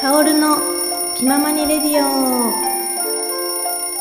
[0.00, 0.56] カオルの
[1.16, 2.52] 気ままにレディオ。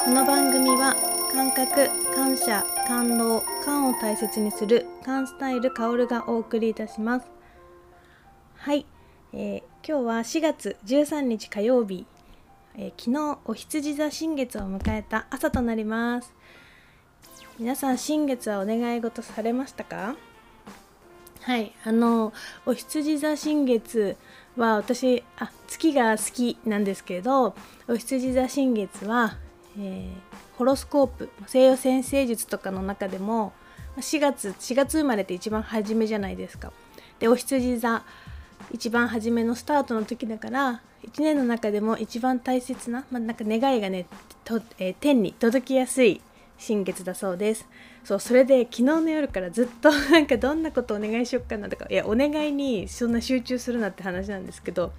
[0.04, 0.96] この番組は
[1.32, 7.28] 感覚感謝感動感を大切にする感スタイルカオルがお送りいたします。
[8.56, 8.86] はい、
[9.34, 12.06] えー今日は4月13日火曜日、
[12.76, 16.34] えー昨日お羊座新月を迎えた朝となります。
[17.58, 20.16] 皆さん新月はお願い事されましたか？
[21.42, 22.34] はいあの
[22.66, 24.18] お羊座新月
[24.58, 27.56] は私あ月が好きなんですけど
[27.88, 29.38] お羊座新月は、
[29.78, 33.54] えーホロスコープ西洋占星術とかの中でも
[33.98, 36.74] 4月4月生まれって一番初めじゃないですか。
[37.20, 38.04] でお羊座
[38.72, 44.08] 一番初めのスタートの時だから1年の中でも一番大切な,、まあ、なんか願いがね
[44.44, 46.22] と、えー天に届きやすい
[46.58, 47.68] 新月だそうです。
[48.08, 54.94] そうそれで昨日の夜からずっと なんかどんなことお願いしよっかなとかいやお願いにそんな集中するなって話なんですけど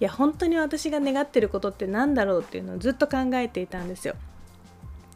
[0.00, 4.14] いや本当に私が願ってることって何だろうっていうのをずっと考えていたんですよ。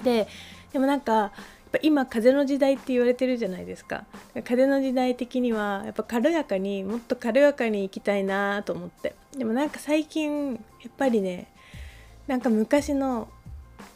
[0.05, 0.29] で
[0.75, 1.31] でもなんかやっ
[1.73, 4.05] ぱ今風の時代って言われてるじゃないですか。
[4.45, 9.15] 風の時代的にはやっぱ軽やかにもっと軽やかに生きたいなと思って。
[9.35, 11.47] でもなんか最近やっぱりね
[12.27, 13.29] なんか昔の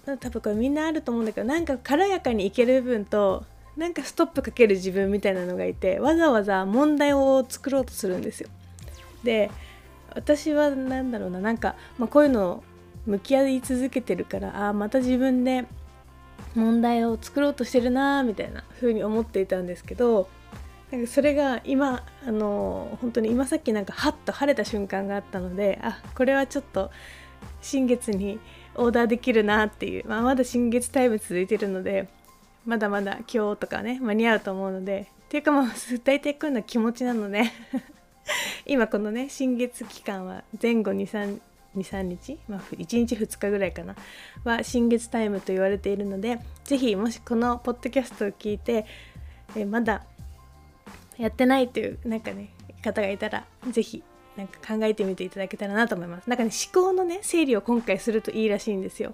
[0.04, 3.44] 多分これみんなあると思うんだけどなんか軽やかに生ける部分と
[3.76, 8.48] なんかストップかける自分みたいなのがいてわざわざ問題を作ろうとするんですよ。
[9.24, 9.50] で
[10.14, 12.64] 私は何だろうななんか、まあ、こういうのを
[13.06, 15.64] 向き合い続けてるからああまた自分で
[16.54, 20.28] 問題を作ろうとしてるなーみたいな風に思っていたんですけど
[20.92, 26.90] なんかそれが今あの本当に今さっきなんかハッと晴れた瞬間があったのであこれはちょっと
[27.60, 28.38] 新月に
[28.76, 32.08] オーダーできるなっていう、まあ、まだ新月タイム続いてるので
[32.64, 35.08] まだまだ今日とかね間に合うと思うので。
[35.24, 35.66] っていうかまあ
[36.04, 37.42] 大体こういうのは気持ちなので
[38.66, 41.40] 今このね新月期間は前後23
[41.76, 43.96] 23日、まあ、1日2日ぐらいかな。
[44.44, 48.86] は新月タイムと言われているのでぜひもしこのポッドキャストを聞いて
[49.56, 50.04] えまだ
[51.18, 52.50] やってないというなんかね
[52.82, 54.02] 方がいたらぜひ
[54.36, 56.28] なんか考えてみていただけたらなと思います。
[56.28, 59.12] なんかね思考のね整理を今回するといいらしいんですよ。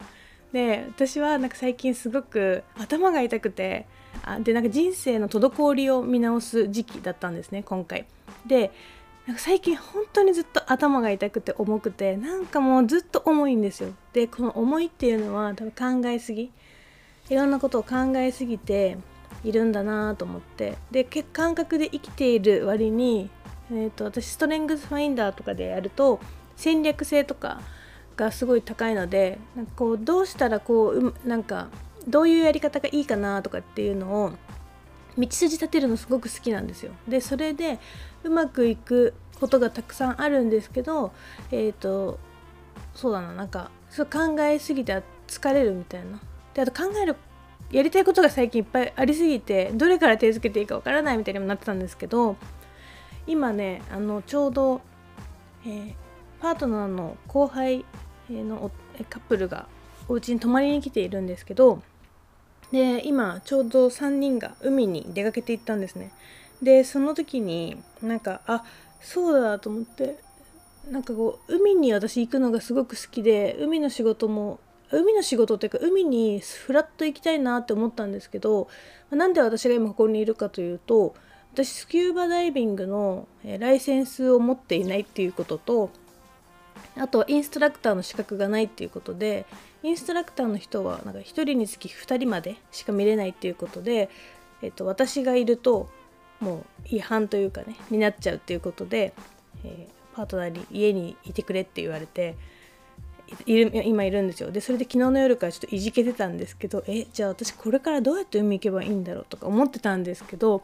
[0.52, 3.86] で私はなんか最近すごく頭が痛くて
[4.24, 8.06] あでなんか人生の滞りを見直す時期だったんですね今回。
[8.46, 8.72] で
[9.26, 13.90] なんか最近本当にずっと頭が痛くて重くてなんかもうずっと重いんですよ。
[14.12, 16.50] でこの重いっていうのは多分考えすぎ。
[17.28, 18.98] いろんなことを考えすぎて
[19.44, 20.76] いるんだなと思って。
[20.90, 23.30] で感覚で生きている割に、
[23.70, 26.20] えー、と私ストレングスファインダーとかでやると
[26.56, 27.60] 戦略性とか
[28.16, 31.68] がすごい高いのでなんかこうどうしたらこううなんか
[32.06, 34.32] どういうやり方がいいかなとかっていうのを
[35.18, 36.92] 道筋立てるのすごく好きなんですよ。
[37.08, 37.78] でそれで
[38.24, 41.12] うまくいくことがたくさんあるんですけど
[41.50, 42.18] えっ、と
[42.94, 46.20] そうだななんかそう考えすぎて疲れるみたいな。
[46.54, 47.16] であと考える
[47.70, 52.36] やりたいことが最近いっぱいありすぎてどれから手つけていいかわからないみたいにもなってたんですけど
[53.26, 54.80] 今ねあのちょうど、
[55.64, 55.94] えー
[56.40, 57.84] パートナーの後輩
[58.30, 58.70] の
[59.08, 59.66] カップルが
[60.08, 61.82] お家に泊まりに来ているんですけど
[62.72, 66.12] で今ちょうど3人が海に出かけていったんですね。
[66.62, 68.64] でその時になんかあ
[69.00, 70.18] そうだと思って
[70.90, 74.60] なんかこう海に私行くのがすごく好きで海の仕事も
[74.92, 78.68] 海の仕事っていうか海にフラッと行きたいなって思ったんですけど
[79.10, 81.14] なんで私が今ここにいるかというと
[81.52, 83.26] 私スキューバダイビングの
[83.58, 85.90] ライセンスを持っていないっていうことと
[86.96, 89.46] あとはインストラクターの資格がないっていうことで
[89.82, 94.10] インストラクターの人はなんか1人につき2人までしか見れないっていうことで、
[94.62, 95.88] えっと、私がいると
[96.40, 99.12] もう違反というかねになっちゃうっていうことで、
[99.64, 102.36] えーパートナーに家にいてくれって言われて
[103.46, 104.50] いる今いるんですよ。
[104.50, 110.62] でそれで昨日の夜からちょっといじけてたんですけどえじゃあ私これからどうやって海行けばいいんだろうとか思ってたんですけど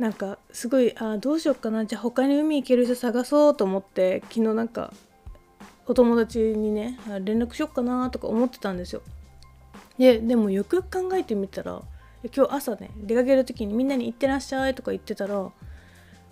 [0.00, 4.94] なんかすごいあどうしようかなじゃあ他に海行ける人探そうと思って昨日なんか
[5.86, 9.02] お友達にね連絡しよっかなとか思ってたんですよ
[9.98, 11.82] ででもよくよく考えてみたら
[12.34, 15.50] 今日朝ね出かける時にみんなに行ってらっしゃいとか言ってたら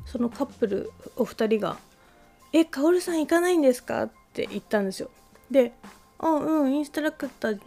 [0.07, 1.77] そのカップルお二人が
[2.55, 5.11] 「えカオルさん行かないんですか?」って言ったんですよ
[5.51, 5.73] で
[6.19, 7.61] 「あうんインストラクター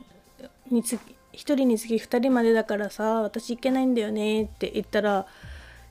[0.71, 0.99] につ1
[1.33, 5.27] 人につき2人までだからさ私行けないんだよね」って言ったら「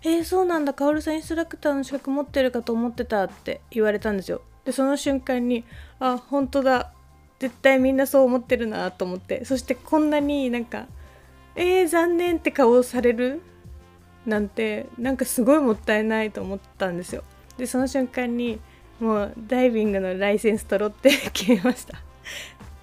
[0.03, 0.73] えー、そうなんだ。
[0.73, 4.43] カオルさんインストラクターの資格持ってるかと思ってた」って言われたんですよ。
[4.65, 5.65] でその瞬間に
[6.01, 6.93] 「あ本当だ。
[7.39, 9.45] 絶対みんなそう思ってるな」と思って。
[9.45, 10.87] そしてこんなになんか
[11.57, 13.43] 「えー、残念」って顔をされる？
[14.27, 17.25] なんてなんかすごいもったいないと思ったんですよ。
[17.57, 18.61] でその瞬間に
[19.01, 21.99] もうダイビングのライセンス取ろうって決めました。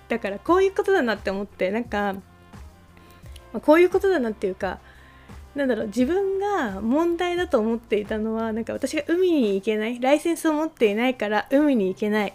[0.10, 2.16] だからこういうことだなって思ってなんか、
[3.54, 4.80] ま、こういうことだなっていうか
[5.57, 12.33] なんだろう自分が問題だと思っていたのはなんか私が海に行けないライセンスを持っていないから海に行けないっ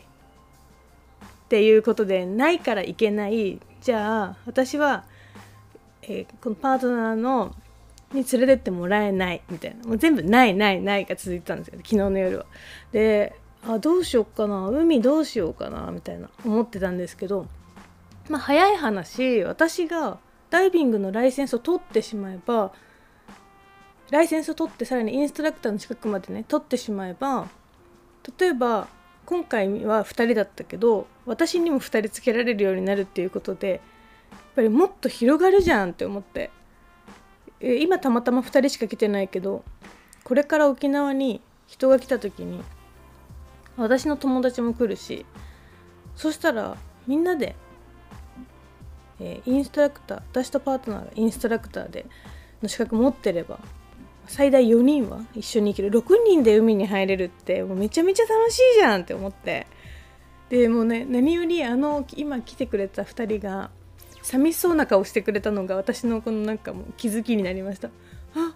[1.48, 5.04] ていうことでないから行けないじゃあ私は、
[6.02, 7.54] えー、このパートナーの
[8.12, 12.46] に連れてってもらえないみたいなもう全部ないないないが続いてたんですよ昨日の夜は。
[12.92, 13.34] で
[13.64, 17.46] あどうしよっかな海どうしようかなみたいな思ってたんですけど
[18.28, 20.18] まあ早い話私が
[20.50, 22.72] ダイビングのライセンスを取ってしまえば
[24.12, 27.48] ライセンスを取ってさらにインストラクターの資格までね取ってしまえば
[28.38, 28.86] 例えば
[29.26, 33.80] 今回は2人だったけど私にも2人つけられるようになるっていうことでやっ
[34.56, 36.50] ぱりもっと広がるじゃんって思って。
[37.62, 39.62] 今たまたま2人しか来てないけど
[40.24, 42.60] これから沖縄に人が来た時に
[43.76, 45.24] 私の友達も来るし
[46.16, 46.76] そしたら
[47.06, 47.54] みんなで、
[49.20, 52.06] えー、インストラクター私とパートナーがインストラクターで
[52.60, 53.60] の資格持ってれば
[54.26, 55.90] 最大4人は一緒に行ける。
[55.90, 59.66] 6人で海に入れるってもうめちゃめちゃ楽しいじゃんって思って。
[60.48, 63.70] でもうね何よりあの今来てくれた2人が
[64.22, 67.88] 寂しそうな顔してくれたのが私のこのなんかもう気づきになりました。
[68.34, 68.54] あ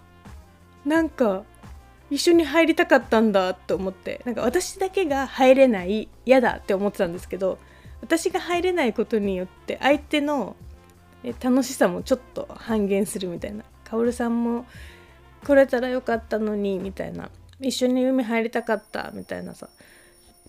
[0.85, 1.43] なんか
[2.09, 4.21] 一緒に入りたかったんだと思って。
[4.25, 7.57] なんか私だけが入れない嫌だって思ってたんですけど
[8.01, 10.55] 私が入れないことによって相手の
[11.41, 13.65] 楽しさもちょっと半減するみたいな。
[13.83, 14.65] 薫さんも
[15.45, 17.29] 来れたらよかったのにみたいな。
[17.59, 19.69] 一緒に海入りたかったみたいなさ。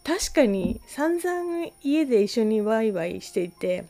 [0.05, 3.85] 確かに散々家で一緒にワイワイしていて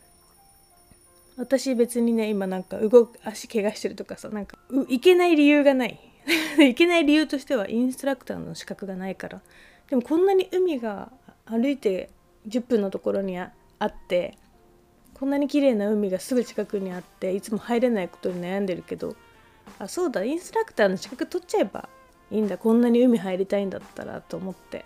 [1.37, 4.57] 私別にね今なんか動く足怪我してるとかさなんか
[4.89, 5.99] いけない理由がない。
[6.59, 9.41] いけない理由としてはインストラクターの資格がないから。
[9.89, 11.11] でもこんなに海が
[11.45, 12.09] 歩いて
[12.47, 13.51] 10分のところにあ
[13.83, 14.37] って
[15.13, 19.15] こんなに綺麗な海がすぐ近くにあっていつも入れないことに悩んでるけど
[19.79, 21.89] あそうだインストラクターの資格取っちゃえば
[22.29, 22.57] いいんだ。
[22.57, 24.85] こんなに海入りたいんだったらと思って。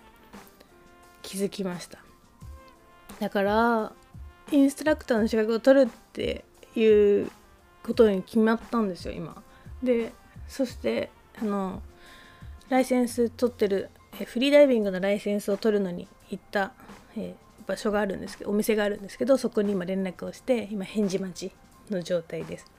[1.22, 1.98] 気づきました。
[3.18, 3.92] だから
[4.52, 6.44] インストラクターの資格を取るって
[6.76, 6.84] い
[7.22, 7.30] う
[7.82, 9.42] ことに決まったんですよ今。
[9.82, 10.12] で
[10.48, 11.10] そして
[11.40, 11.82] あの
[12.68, 16.72] ライセンス取ってるえフリーダイビングのライセンスを取るのに行った、
[17.16, 17.34] え
[17.66, 21.52] 場所があるんですけどお店があるんですけどそこに今連絡をして今返事待ち
[21.90, 22.73] の状態です。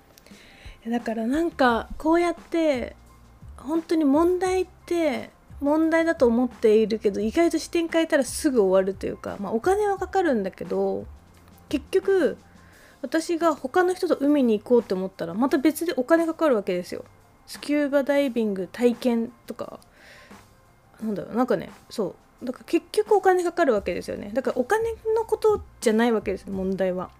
[0.89, 2.95] だからなんかこうやって
[3.57, 11.05] 本当に問題って問題だと思っているけど意外と視点変えたらすぐ終わるというか、まあ、お金はかかるんだけど
[11.69, 12.37] 結局
[13.01, 17.05] 私が他の人と海に行こうって思ったらまた別でお金かかるわけですよ。
[17.45, 19.79] スキューバダイビング体験とか。
[21.03, 22.45] なんだろうなんかねそう。
[22.45, 24.31] だから結局お金かかるわけですよね。
[24.33, 27.11] だからお金のことじゃないわけです問題は。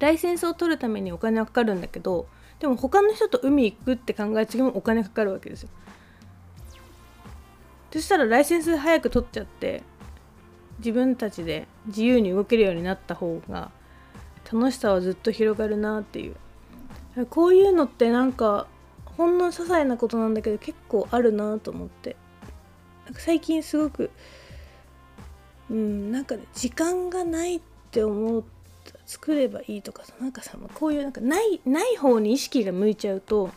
[0.00, 2.26] ライセンスを取るためにお金はかかるんだけど
[2.62, 5.68] でも他の人と海行くって考え次もお金かかるわけですよ。
[7.92, 9.82] そしたらライセンス早く取っちゃって
[10.78, 13.72] 自分たちで自由に動けるようになった方が
[14.50, 16.36] 楽しさはずっと広がるなっていう。
[17.30, 18.68] こういうのってなんか
[19.16, 22.14] ほんの些細なことなんだけど結構あるなと思って。
[23.06, 24.12] なんか最近すごく
[25.68, 27.60] うんなんか、ね、時間がないっ
[27.90, 28.44] て思う
[29.12, 33.50] 作ればいいとかさなんかさこういうなんかないない方に意識が向いちゃうと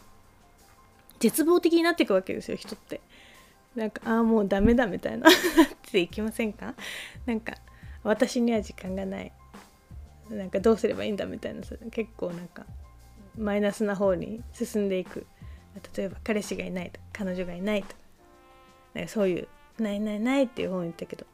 [1.20, 3.00] 絶望的になっていくわけですよ人って。
[3.74, 5.30] なんかああもうダメだみたいな。
[5.32, 5.34] っ
[5.90, 6.76] ていきませんか？
[7.26, 7.54] なんか
[8.04, 9.32] 私には時間がない。
[10.30, 12.66] なんかどうすればいいんだみたいなさ結構なんか
[13.38, 15.26] マイナスな方に進んでいく。
[15.96, 17.96] 例えば彼氏がいないと彼女がいないと
[18.94, 19.48] なんかそういう
[19.82, 21.26] ないないないっていう本言ったけど。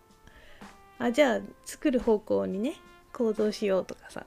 [1.00, 2.76] あじゃあ作る方向にね
[3.14, 4.26] 行動しようとかさ。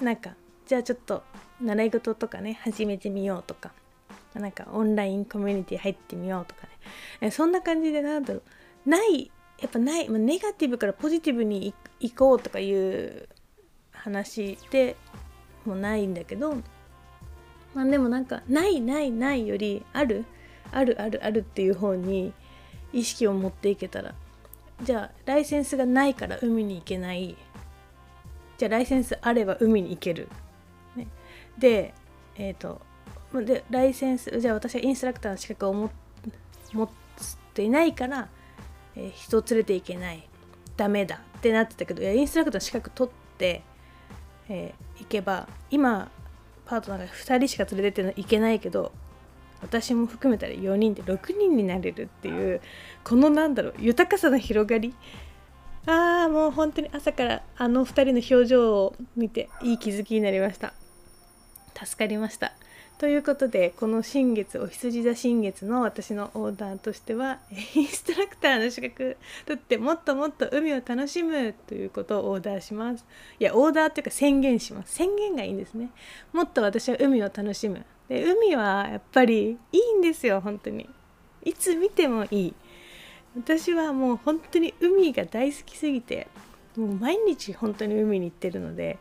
[0.00, 0.34] なんか
[0.66, 1.22] じゃあちょっと
[1.60, 3.72] 習い事とかね始めてみようとか。
[4.34, 6.66] なんかオンラインコミュニティ入ってみようとか
[7.20, 7.30] ね。
[7.30, 8.40] そんな感じでなんだろ
[8.86, 8.88] う。
[8.88, 13.28] ないやっぱない、まあ、ネガティブからポジティブに行こうとかいう
[13.92, 14.96] 話で
[15.64, 16.56] もないんだけど。
[17.74, 20.24] まあでもなんかないないないよりある
[20.72, 22.32] あるあるあるっていう方に
[22.92, 24.14] 意識を持っていけたら。
[24.82, 27.36] じゃあライセンスがないから海に行けない。
[28.62, 30.28] じゃあライセンスあれば海に行ける、
[30.94, 31.08] ね、
[31.58, 31.92] で
[32.36, 32.80] えっ、ー、と
[33.34, 36.88] でライセンスじゃあ私はインストラクターの資格を持っ
[37.54, 38.28] ていないから、
[38.94, 40.28] えー、人を連れていけない。
[40.76, 41.20] ダメだ。
[41.38, 43.64] ってなってたけどいやインストラクターの資格取って、
[44.48, 46.08] えー、行けば今
[46.64, 48.92] パートナーが2人しか連れてっていけないけど
[49.60, 52.60] 私も含めたら4人で6人になれるっていう
[53.02, 54.94] このなんだろう豊かさの広がり。
[55.86, 60.72] ああもう本当に朝からあの2人の表情を見ていい気づきになりました。
[61.74, 62.52] 助かりました。
[62.98, 67.40] ということでこの新月お羊座新月の私のオーダーとしては
[67.74, 73.04] インストラクターの資格取ってもっともっと海を楽しむということをオーダーします。
[73.40, 74.94] いやオーダーっていうか宣言します。
[74.94, 75.90] 宣言がいいんですね。
[76.32, 77.84] もっと私は海を楽しむ。
[78.08, 80.88] で海はやっぱりいいんですよ本当に。
[81.44, 82.54] いつ見てもいい。
[83.36, 86.28] 私はもう本当に海が大好きすぎて
[86.76, 88.98] もう毎日本当に海に行ってるので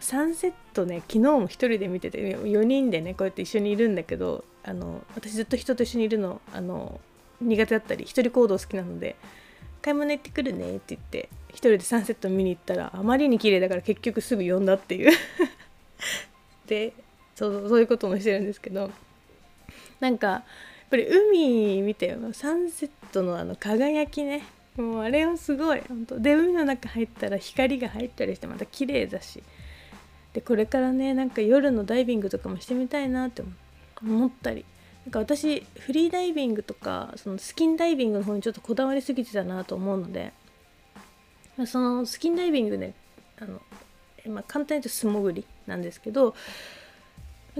[0.00, 7.00] サンセットね昨日も1人で見てて4人でねこうやって一緒にいるんだけどあの私ずっと人と一緒にいるのあの
[7.40, 9.16] 苦手だったり一人行動好きなので
[9.80, 15.12] 買い物行ってくるねって言って1人でサンセット見に行ったらあまりに綺麗だから結局すぐ呼んだっていう。
[16.66, 16.92] で
[17.34, 18.90] そうそういうこともしてるんですけど
[20.00, 20.44] なんか
[20.90, 24.42] ぱり海見てサンセットのあの輝きね。
[24.76, 25.82] もうあれはすごい。
[25.88, 26.20] 本当。
[26.20, 29.42] で海の中入ったら光が入ったりしてまた綺麗だし。
[30.32, 33.42] でこれからねなんか夜のダイビングとかもしてみたいなって
[34.02, 34.64] 思ったり。
[35.06, 40.34] なんか私フリーダイビングとかそのスキンダイビングの方にちょっとこだわりすぎてたなと思うので、
[41.56, 42.92] ま、そのスキンダイビングね
[43.40, 43.62] あの、
[44.26, 46.34] まあ、簡単に言うと素潜りなんですけど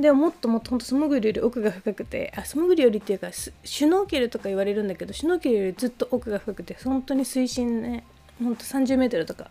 [0.00, 8.04] でももっともっとほんと素潜りより奥が深くてあ素潜りよりっていうかシュノーケルとか言われるんだけどシュノーケルよりずっと奥が深くて本当に水深ね
[8.42, 9.50] ほんと30メートルとか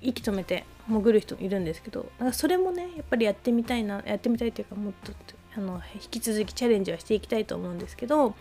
[0.00, 5.12] 息止めて潜る人いるんですけどそれもねやっぱりやってみたいなやってみたいというかもっと
[5.56, 8.32] あの引き続きチャレンジはしていきたいと思うんですけどやっ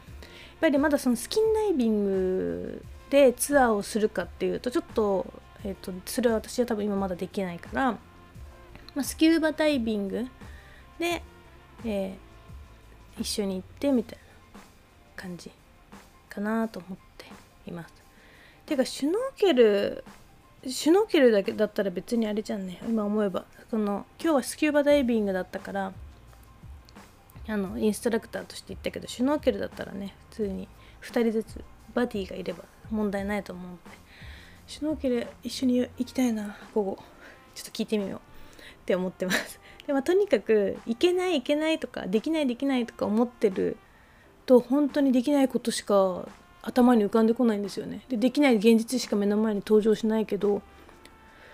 [0.62, 5.26] ぱりまだそのスキンダイビングでツアーをするかっていうとちょっと,、
[5.64, 8.00] えーと、それは私は多分今まだできないから、ま
[8.98, 10.28] あ、スキューバダイビング
[11.00, 11.22] で、
[11.86, 14.20] えー、一緒に行ってみたい
[14.54, 14.60] な
[15.16, 15.52] 感じ
[16.30, 17.26] かなと思って
[17.70, 17.94] います。
[18.66, 20.04] てかシュノーケル
[20.66, 22.82] シュノーケルだけだったら別にあれじゃんね。
[22.88, 23.46] 今思えば。
[23.70, 25.92] その今日はスキューバダイビングだったから
[27.50, 30.70] あのインストラクターとして言ったけどシュノーケルだったらね普通に
[31.02, 31.64] 2人ずつ
[31.94, 33.82] バディがいれば問題ないと思うので。
[34.68, 36.98] シュノーケル一緒に行きたいな午後。
[37.56, 38.22] ちょっと聞いてみようっ
[38.86, 39.60] て思ってます。
[39.88, 43.78] でもとにかく行けない行けないとかできないできないとか思ってる
[44.46, 46.28] と本当にできないことしか
[46.62, 48.02] 頭に浮かんでこないんですよね。
[48.10, 50.62] でできない現実しか目の前に登場しないけど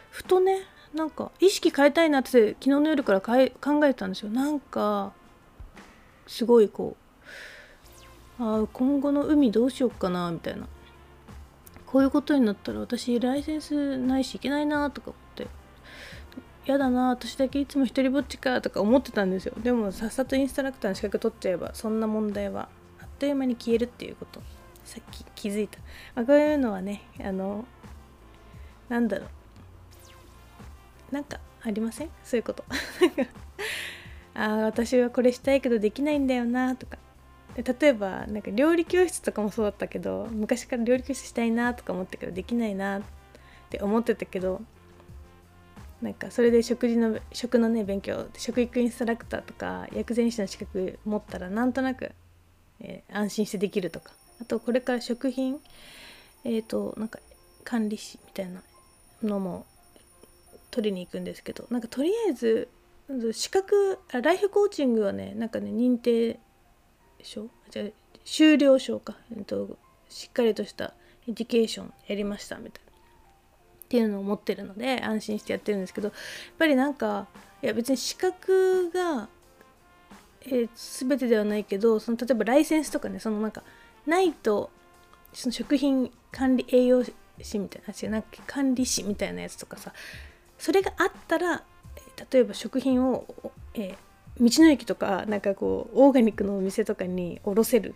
[0.10, 0.64] ふとね
[0.94, 4.30] なんか意識変えたいなって昨日の夜から考えてたんですよ。
[4.32, 5.14] なんか
[6.26, 6.98] すごいこ
[8.40, 10.68] うあ今後の海どうしよっかなみたいな。
[11.86, 15.14] こういうことになったら私ライセンスないしいけないなとか
[16.66, 19.54] 思ってやだな私だけいつも一人ぼっちかとか思ってたんですよ。
[19.62, 22.70] でもさっさとインストラクターの資格取っちゃえばそんな問題は
[23.02, 24.42] あっという間に消えるっていうこと。
[24.86, 25.80] さっき気づいた、
[26.16, 27.64] あ、こういうのはねあの
[28.90, 29.26] なんだろ
[31.12, 31.16] う。
[31.16, 32.10] なんかありません？
[32.24, 32.66] そういうこと。
[34.36, 36.98] ああ私はこれしたいけどできないんだよなとか。
[37.56, 43.02] 例えばなんか料理教室とかもそうだったけど昔から料理教室したいなとか思ったけどできないなっ
[43.70, 44.62] て思ってたけど
[46.04, 52.12] なんかそれで食事の食のね勉強食育インストラクターとか薬膳師の資格持ったらなんとなく、
[52.82, 54.12] えー、安心してできるとか。
[54.42, 55.60] あとこれから食品
[56.44, 57.20] えっ、ー、となんか
[57.64, 58.62] 管理士みたいな
[59.24, 59.66] のも
[60.72, 61.68] 取りに行くんですけど。
[61.70, 62.70] なんかとりあえず
[63.32, 66.38] 資格あライフコーチングはねなんかね認定
[67.22, 67.84] 証じゃ
[68.26, 69.78] 修了証か、えっと、
[70.10, 70.94] しっかりとした
[71.28, 72.93] エデュケーションやりましたみたいな。
[73.94, 76.16] っていうのを持ってるので安心してやってるんですけどやっ
[76.58, 77.28] ぱりなんか
[77.62, 79.30] いや別に資格が、
[80.42, 83.62] えー、全てではないけどその例えばライセンスとかねそのなんか
[84.08, 84.72] ないと
[85.32, 87.14] その食品管理栄養士
[87.60, 89.94] みたいな違うなんか管理士みたいなやつとかさ
[90.58, 91.62] それがあったら
[92.32, 93.28] 例えば食品を、
[93.76, 97.94] えー、道の駅とかなんかこうオーガニックのお店とかに卸せる。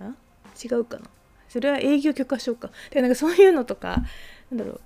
[0.00, 1.04] 違うかな？
[1.50, 2.70] それは営業許可証か。
[2.90, 4.02] でなんかそういうのとか
[4.50, 4.80] なんだろう。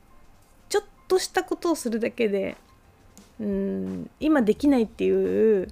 [0.69, 2.57] ちょっとしたことをするだけで
[3.41, 5.69] うん今できないっていう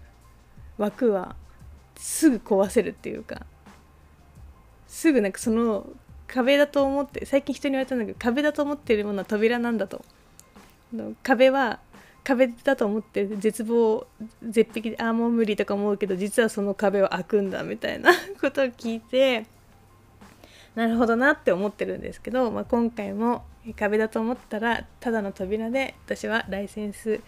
[0.78, 1.36] 枠は
[1.96, 3.46] すぐ壊せるっていうか
[4.86, 5.86] すぐなんかその
[6.26, 10.04] 壁だと思って最近人に言われたんだけど壁だと思ってるものは扉なんだと。
[11.22, 11.80] 壁は
[12.24, 14.06] 壁だと思って絶望
[14.42, 19.46] 絶壁でああもう無理とか思うけど実はその壁は開くんだみたいな ことを聞いて
[20.74, 27.20] なるほどなって思ってるんですけど、まあ、今回も壁だと思ったらただの扉で私はライセンス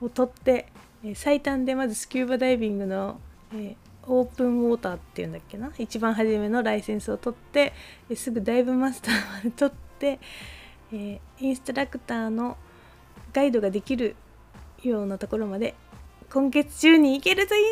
[0.00, 0.66] を取って
[1.14, 3.20] 最短でまずスキューバダイビングの、
[3.54, 5.72] えオープンウォーターっていうんだっけな。
[5.78, 7.72] 一番初めのライセンスを取って
[8.14, 10.18] すぐダイブマスターまで取って、
[10.92, 12.56] え、インストラクターの
[13.32, 14.14] ガイドができる
[14.82, 15.74] ようなところまで
[16.30, 17.62] 今月中に行けるといい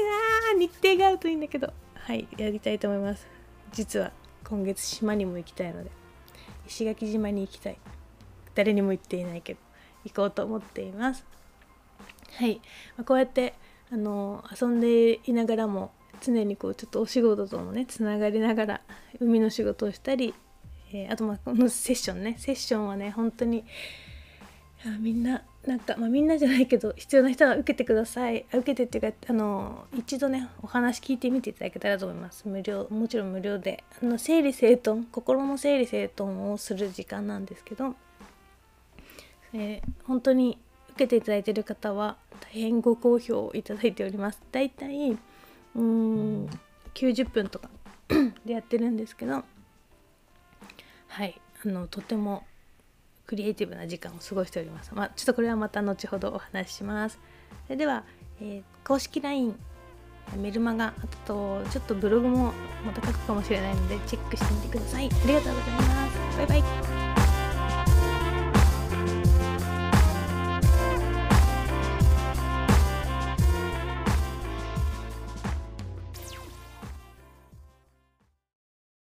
[0.54, 1.72] な日程が合うといいんだけど。
[1.94, 3.26] はいやりたいと思います。
[3.72, 4.12] 実は
[4.44, 5.90] 今月島にも行きたいので
[6.66, 7.78] 石垣島に行きたい。
[8.54, 9.60] 誰にも言っていないけど
[10.04, 11.24] 行こうと思っています。
[12.38, 12.60] はい、
[12.96, 13.54] まあ、こうやって
[13.90, 18.80] あの遊んでいながらも常にこうちょっとお仕事ともねつながりながら
[19.20, 20.34] 海の仕事をしたり、
[20.92, 22.36] えー、あとまあこのセッションね。
[22.38, 23.64] セッションはね本当に
[25.00, 28.46] みんななんか、まあ、みんなじゃないけど必要な人は受けてください。
[28.52, 32.48] 受けてっていうかあの一度ねお話聞いてみていただけたらと思います。
[32.48, 33.84] 無料もちろん無料で。
[34.02, 37.94] あの整理整頓心の整理整頓をする時間なんですけど、
[39.54, 40.58] えー、本当に
[40.90, 45.16] 受けていただいてる方は大変ご好評いただいておりますだいたい
[45.74, 46.46] うん
[46.94, 47.70] 90分とか
[48.44, 49.44] でやってるんですけど
[51.08, 52.44] はいあのとても
[53.26, 54.94] クリエイティブな時間を過ごしております。
[54.94, 57.18] まあ、ちょっとこれはまた後ほどお話しします。
[57.66, 58.04] それでは、
[58.40, 59.56] えー、公式 LINE、
[60.36, 60.92] メルマガ、あ
[61.26, 62.52] とちょっとブログも
[62.84, 65.06] また書くかもしれないのでチェックしてみてください。
[65.06, 66.38] ありがとうございます。
[66.38, 66.56] バイバ
[66.98, 67.01] イ。